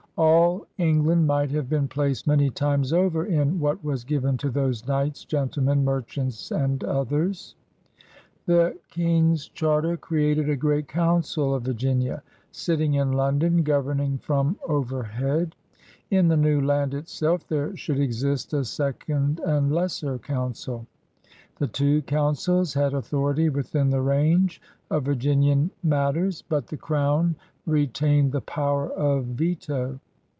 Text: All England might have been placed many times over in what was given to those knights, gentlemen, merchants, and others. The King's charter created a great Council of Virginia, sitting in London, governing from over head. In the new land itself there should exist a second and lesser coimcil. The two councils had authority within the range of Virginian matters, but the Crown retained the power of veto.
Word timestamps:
All 0.17 0.67
England 0.77 1.25
might 1.25 1.49
have 1.49 1.67
been 1.67 1.87
placed 1.87 2.27
many 2.27 2.51
times 2.51 2.93
over 2.93 3.25
in 3.25 3.59
what 3.59 3.83
was 3.83 4.03
given 4.03 4.37
to 4.39 4.51
those 4.51 4.85
knights, 4.87 5.25
gentlemen, 5.25 5.83
merchants, 5.83 6.51
and 6.51 6.83
others. 6.83 7.55
The 8.45 8.77
King's 8.91 9.47
charter 9.47 9.97
created 9.97 10.47
a 10.47 10.55
great 10.57 10.87
Council 10.87 11.55
of 11.55 11.63
Virginia, 11.63 12.21
sitting 12.51 12.95
in 12.95 13.13
London, 13.13 13.63
governing 13.63 14.19
from 14.19 14.59
over 14.67 15.01
head. 15.01 15.55
In 16.11 16.27
the 16.27 16.37
new 16.37 16.61
land 16.61 16.93
itself 16.93 17.47
there 17.47 17.75
should 17.75 17.97
exist 17.99 18.53
a 18.53 18.63
second 18.63 19.39
and 19.39 19.73
lesser 19.73 20.19
coimcil. 20.19 20.85
The 21.57 21.67
two 21.67 22.03
councils 22.03 22.75
had 22.75 22.93
authority 22.93 23.49
within 23.49 23.89
the 23.89 24.01
range 24.01 24.61
of 24.91 25.05
Virginian 25.05 25.71
matters, 25.81 26.43
but 26.47 26.67
the 26.67 26.77
Crown 26.77 27.35
retained 27.65 28.33
the 28.33 28.41
power 28.41 28.89
of 28.91 29.25
veto. 29.25 29.99